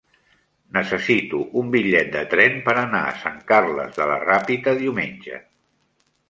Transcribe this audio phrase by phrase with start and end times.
[0.77, 5.41] Necessito un bitllet de tren per anar a Sant Carles de la Ràpita diumenge.